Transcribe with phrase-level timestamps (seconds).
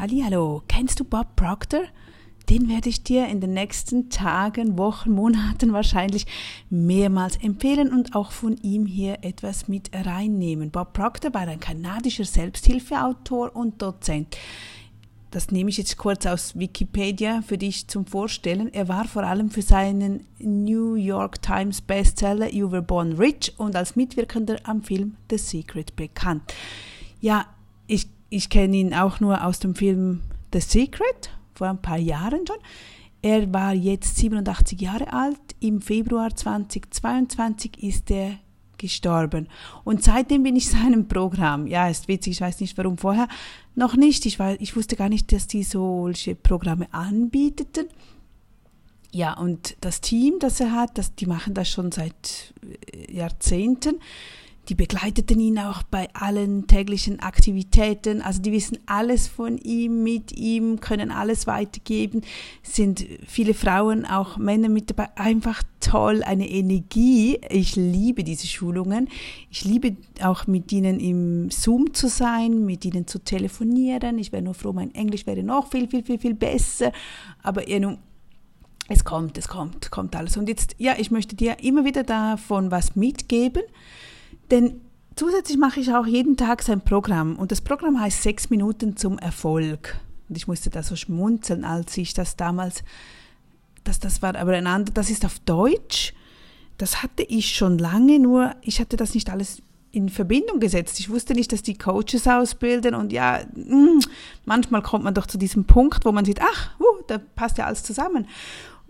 [0.00, 1.82] Hallo, kennst du Bob Proctor?
[2.48, 6.24] Den werde ich dir in den nächsten Tagen, Wochen, Monaten wahrscheinlich
[6.70, 10.70] mehrmals empfehlen und auch von ihm hier etwas mit reinnehmen.
[10.70, 14.36] Bob Proctor war ein kanadischer Selbsthilfeautor und Dozent.
[15.32, 18.72] Das nehme ich jetzt kurz aus Wikipedia für dich zum Vorstellen.
[18.72, 23.74] Er war vor allem für seinen New York Times Bestseller You Were Born Rich und
[23.74, 26.54] als Mitwirkender am Film The Secret bekannt.
[27.20, 27.46] Ja,
[27.88, 30.20] ich, ich kenne ihn auch nur aus dem Film
[30.52, 32.58] The Secret vor ein paar Jahren schon.
[33.20, 35.40] Er war jetzt 87 Jahre alt.
[35.60, 38.38] Im Februar 2022 ist er
[38.76, 39.48] gestorben.
[39.82, 41.66] Und seitdem bin ich seinem Programm.
[41.66, 43.28] Ja, ist witzig, ich weiß nicht warum vorher
[43.74, 44.24] noch nicht.
[44.24, 47.88] Ich, war, ich wusste gar nicht, dass die solche Programme anbieteten.
[49.10, 52.54] Ja, und das Team, das er hat, das, die machen das schon seit
[52.92, 53.96] äh, Jahrzehnten
[54.68, 58.20] die begleiteten ihn auch bei allen täglichen Aktivitäten.
[58.20, 62.22] Also die wissen alles von ihm, mit ihm, können alles weitergeben.
[62.62, 65.08] sind viele Frauen, auch Männer mit dabei.
[65.16, 67.38] Einfach toll, eine Energie.
[67.48, 69.08] Ich liebe diese Schulungen.
[69.50, 74.18] Ich liebe auch mit ihnen im Zoom zu sein, mit ihnen zu telefonieren.
[74.18, 76.92] Ich wäre nur froh, mein Englisch wäre noch viel, viel, viel, viel besser.
[77.42, 77.98] Aber ihr nun,
[78.88, 80.36] es kommt, es kommt, kommt alles.
[80.36, 83.62] Und jetzt, ja, ich möchte dir immer wieder davon was mitgeben.
[84.50, 84.80] Denn
[85.16, 89.18] zusätzlich mache ich auch jeden Tag sein Programm und das Programm heißt Sechs Minuten zum
[89.18, 89.98] Erfolg.
[90.28, 92.82] Und ich musste da so schmunzeln, als ich das damals,
[93.84, 96.14] das, das war aber ein anderes, das ist auf Deutsch.
[96.76, 101.00] Das hatte ich schon lange, nur ich hatte das nicht alles in Verbindung gesetzt.
[101.00, 104.00] Ich wusste nicht, dass die Coaches ausbilden und ja, mm,
[104.44, 107.66] manchmal kommt man doch zu diesem Punkt, wo man sieht, ach, uh, da passt ja
[107.66, 108.26] alles zusammen.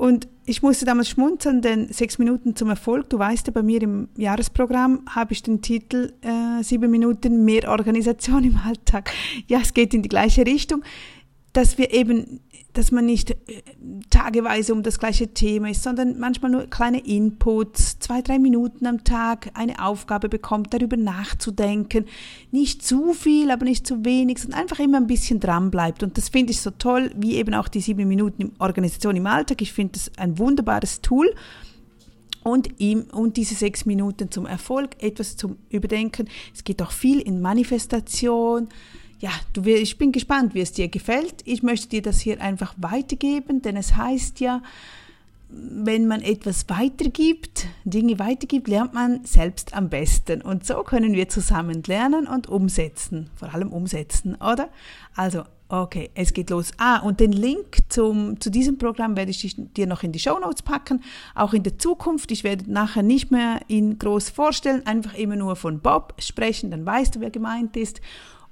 [0.00, 3.82] Und ich musste damals schmunzeln, denn sechs Minuten zum Erfolg, du weißt ja, bei mir
[3.82, 9.12] im Jahresprogramm habe ich den Titel äh, sieben Minuten mehr Organisation im Alltag.
[9.46, 10.82] Ja, es geht in die gleiche Richtung,
[11.52, 12.40] dass wir eben
[12.72, 13.36] dass man nicht äh,
[14.10, 19.04] tageweise um das gleiche Thema ist, sondern manchmal nur kleine Inputs, zwei, drei Minuten am
[19.04, 22.06] Tag eine Aufgabe bekommt, darüber nachzudenken.
[22.50, 26.02] Nicht zu viel, aber nicht zu wenig, sondern einfach immer ein bisschen dran bleibt.
[26.02, 29.62] Und das finde ich so toll, wie eben auch die sieben Minuten Organisation im Alltag.
[29.62, 31.34] Ich finde das ein wunderbares Tool.
[32.42, 36.26] Und, ihm, und diese sechs Minuten zum Erfolg, etwas zum Überdenken.
[36.54, 38.68] Es geht auch viel in Manifestation,
[39.20, 41.42] ja, du, ich bin gespannt, wie es dir gefällt.
[41.44, 44.62] Ich möchte dir das hier einfach weitergeben, denn es heißt ja,
[45.52, 50.42] wenn man etwas weitergibt, Dinge weitergibt, lernt man selbst am besten.
[50.42, 53.30] Und so können wir zusammen lernen und umsetzen.
[53.34, 54.70] Vor allem umsetzen, oder?
[55.16, 56.70] Also, okay, es geht los.
[56.78, 60.38] Ah, und den Link zum, zu diesem Programm werde ich dir noch in die Show
[60.38, 61.02] Notes packen.
[61.34, 62.30] Auch in der Zukunft.
[62.30, 66.86] Ich werde nachher nicht mehr ihn groß vorstellen, einfach immer nur von Bob sprechen, dann
[66.86, 68.00] weißt du, wer gemeint ist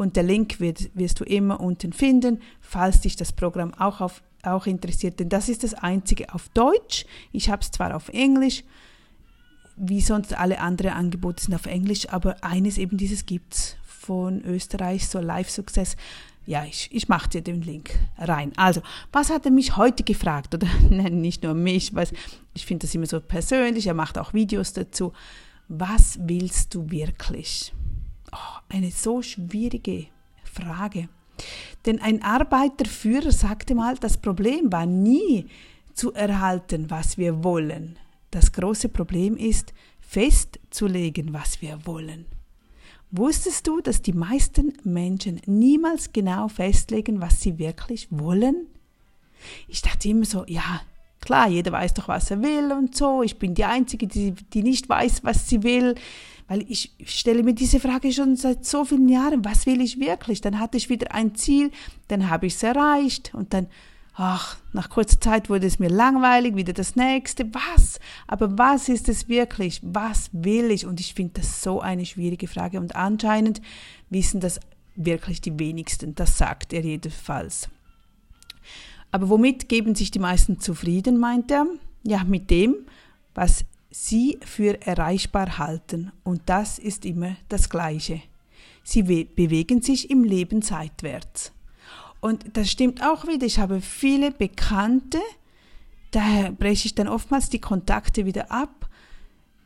[0.00, 4.22] und der Link wird, wirst du immer unten finden, falls dich das Programm auch, auf,
[4.42, 5.20] auch interessiert.
[5.20, 7.04] Denn das ist das einzige auf Deutsch.
[7.32, 8.64] Ich habe es zwar auf Englisch,
[9.76, 14.42] wie sonst alle anderen Angebote sind auf Englisch, aber eines eben dieses gibt es von
[14.42, 15.96] Österreich, so Live Success.
[16.46, 18.52] Ja, ich, ich mache dir den Link rein.
[18.56, 18.80] Also,
[19.12, 20.54] was hat er mich heute gefragt?
[20.54, 22.08] Oder nein, nicht nur mich, weil
[22.54, 25.12] ich finde das immer so persönlich, er macht auch Videos dazu.
[25.68, 27.74] Was willst du wirklich?
[28.70, 30.06] Eine so schwierige
[30.44, 31.08] Frage.
[31.84, 35.46] Denn ein Arbeiterführer sagte mal, das Problem war nie
[35.94, 37.98] zu erhalten, was wir wollen.
[38.30, 42.26] Das große Problem ist, festzulegen, was wir wollen.
[43.10, 48.66] Wusstest du, dass die meisten Menschen niemals genau festlegen, was sie wirklich wollen?
[49.66, 50.82] Ich dachte immer so, ja,
[51.20, 53.24] klar, jeder weiß doch, was er will und so.
[53.24, 55.96] Ich bin die Einzige, die, die nicht weiß, was sie will.
[56.50, 60.40] Weil ich stelle mir diese Frage schon seit so vielen Jahren, was will ich wirklich?
[60.40, 61.70] Dann hatte ich wieder ein Ziel,
[62.08, 63.68] dann habe ich es erreicht und dann,
[64.14, 67.54] ach, nach kurzer Zeit wurde es mir langweilig, wieder das nächste.
[67.54, 68.00] Was?
[68.26, 69.80] Aber was ist es wirklich?
[69.84, 70.86] Was will ich?
[70.86, 73.62] Und ich finde das so eine schwierige Frage und anscheinend
[74.08, 74.58] wissen das
[74.96, 76.16] wirklich die wenigsten.
[76.16, 77.68] Das sagt er jedenfalls.
[79.12, 81.66] Aber womit geben sich die meisten zufrieden, meint er?
[82.02, 82.74] Ja, mit dem,
[83.36, 88.22] was sie für erreichbar halten, und das ist immer das Gleiche.
[88.82, 91.52] Sie bewegen sich im Leben seitwärts.
[92.20, 93.46] Und das stimmt auch wieder.
[93.46, 95.18] Ich habe viele Bekannte,
[96.10, 98.88] daher breche ich dann oftmals die Kontakte wieder ab.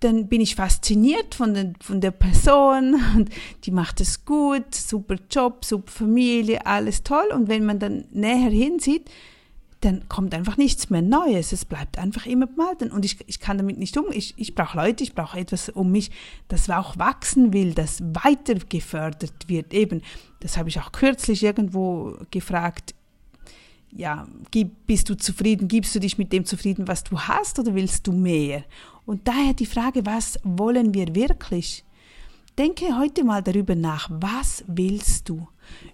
[0.00, 3.30] Dann bin ich fasziniert von, den, von der Person und
[3.64, 7.26] die macht es gut, super Job, super Familie, alles toll.
[7.34, 9.10] Und wenn man dann näher hinsieht,
[9.80, 11.52] dann kommt einfach nichts mehr Neues.
[11.52, 14.06] Es bleibt einfach immer beim Und ich, ich kann damit nicht um.
[14.10, 16.10] Ich, ich brauche Leute, ich brauche etwas um mich,
[16.48, 19.72] das auch wachsen will, das weiter gefördert wird.
[19.72, 20.02] Eben,
[20.40, 22.94] das habe ich auch kürzlich irgendwo gefragt.
[23.90, 24.26] Ja,
[24.86, 25.68] bist du zufrieden?
[25.68, 28.64] Gibst du dich mit dem zufrieden, was du hast, oder willst du mehr?
[29.06, 31.84] Und daher die Frage, was wollen wir wirklich?
[32.58, 35.46] Denke heute mal darüber nach, was willst du?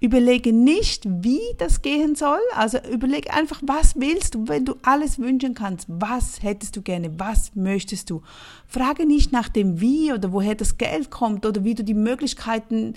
[0.00, 5.18] Überlege nicht, wie das gehen soll, also überlege einfach, was willst du, wenn du alles
[5.18, 8.22] wünschen kannst, was hättest du gerne, was möchtest du.
[8.66, 12.94] Frage nicht nach dem Wie oder woher das Geld kommt oder wie du die Möglichkeiten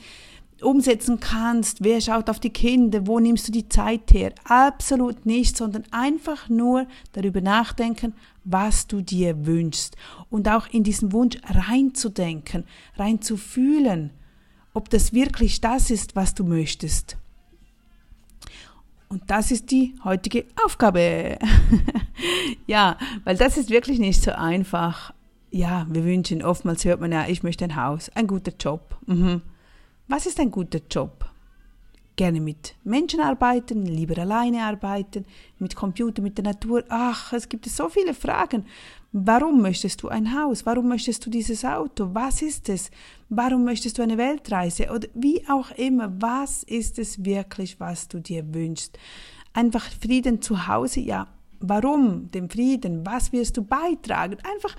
[0.62, 4.33] umsetzen kannst, wer schaut auf die Kinder, wo nimmst du die Zeit her?
[4.44, 8.13] Absolut nicht, sondern einfach nur darüber nachdenken,
[8.44, 9.95] was du dir wünschst.
[10.29, 12.65] Und auch in diesen Wunsch reinzudenken,
[12.95, 14.12] reinzufühlen,
[14.73, 17.18] ob das wirklich das ist, was du möchtest.
[19.12, 21.38] Und das ist die heutige Aufgabe.
[22.65, 25.13] ja, weil das ist wirklich nicht so einfach.
[25.50, 28.97] Ja, wir wünschen, oftmals hört man ja, ich möchte ein Haus, ein guter Job.
[29.06, 29.41] Mhm.
[30.07, 31.25] Was ist ein guter Job?
[32.15, 35.25] Gerne mit Menschen arbeiten, lieber alleine arbeiten,
[35.59, 36.85] mit Computer, mit der Natur.
[36.88, 38.65] Ach, es gibt so viele Fragen.
[39.13, 40.65] Warum möchtest du ein Haus?
[40.65, 42.09] Warum möchtest du dieses Auto?
[42.13, 42.89] Was ist es?
[43.27, 44.89] Warum möchtest du eine Weltreise?
[44.89, 48.97] Oder wie auch immer, was ist es wirklich, was du dir wünschst?
[49.53, 51.27] Einfach Frieden zu Hause, ja.
[51.59, 53.05] Warum den Frieden?
[53.05, 54.37] Was wirst du beitragen?
[54.55, 54.77] Einfach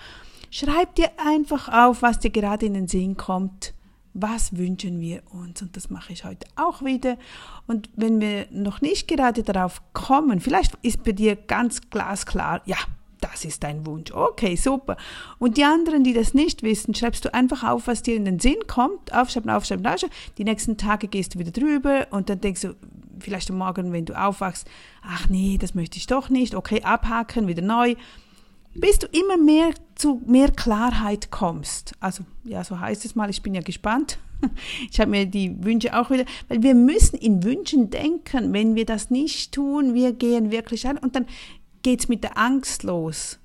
[0.51, 3.75] schreib dir einfach auf, was dir gerade in den Sinn kommt
[4.15, 5.63] was wünschen wir uns?
[5.63, 7.17] Und das mache ich heute auch wieder.
[7.67, 12.77] Und wenn wir noch nicht gerade darauf kommen, vielleicht ist bei dir ganz glasklar, ja,
[13.23, 14.13] das ist dein Wunsch.
[14.13, 14.97] Okay, super.
[15.39, 18.41] Und die anderen, die das nicht wissen, schreibst du einfach auf, was dir in den
[18.41, 19.13] Sinn kommt.
[19.13, 20.15] Aufschreiben, aufschreiben, aufschreiben.
[20.39, 22.75] Die nächsten Tage gehst du wieder drüber und dann denkst du,
[23.19, 24.69] vielleicht am Morgen, wenn du aufwachst,
[25.03, 26.55] ach nee, das möchte ich doch nicht.
[26.55, 27.95] Okay, abhaken, wieder neu
[28.75, 31.93] bis du immer mehr zu mehr Klarheit kommst.
[32.01, 34.19] Also, ja, so heißt es mal, ich bin ja gespannt.
[34.91, 38.53] Ich habe mir die Wünsche auch wieder, weil wir müssen in Wünschen denken.
[38.53, 41.27] Wenn wir das nicht tun, wir gehen wirklich an und dann
[41.83, 43.39] geht es mit der Angst los.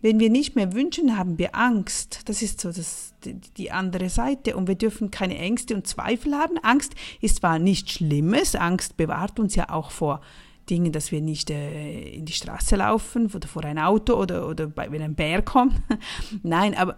[0.00, 2.22] Wenn wir nicht mehr wünschen, haben wir Angst.
[2.28, 3.14] Das ist so das,
[3.56, 4.56] die, andere Seite.
[4.56, 6.58] Und wir dürfen keine Ängste und Zweifel haben.
[6.58, 10.20] Angst ist zwar nichts Schlimmes, Angst bewahrt uns ja auch vor
[10.68, 14.66] Dingen, dass wir nicht äh, in die Straße laufen oder vor ein Auto oder, oder
[14.66, 15.74] bei, wenn ein Bär kommt.
[16.42, 16.96] Nein, aber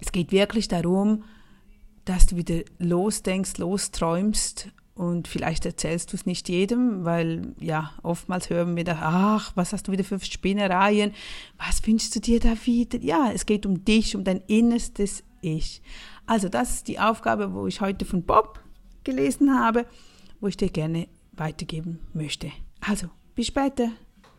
[0.00, 1.24] es geht wirklich darum,
[2.04, 8.48] dass du wieder losdenkst, losträumst und vielleicht erzählst du es nicht jedem, weil ja, oftmals
[8.48, 11.12] hören wir da, ach, was hast du wieder für Spinnereien?
[11.58, 13.00] Was wünschst du dir da wieder?
[13.00, 15.82] Ja, es geht um dich, um dein innerstes Ich.
[16.26, 18.60] Also das ist die Aufgabe, wo ich heute von Bob
[19.02, 19.84] gelesen habe,
[20.40, 22.52] wo ich dir gerne weitergeben möchte.
[22.80, 23.90] Also, bis später.